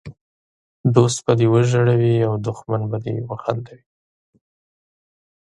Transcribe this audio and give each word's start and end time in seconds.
دوست 0.95 1.19
به 1.25 1.33
دې 1.39 1.47
وژړوي 1.53 2.15
او 2.27 2.33
دښمن 2.47 2.81
به 2.91 2.97
دي 3.05 3.15
وخندوي! 3.29 3.83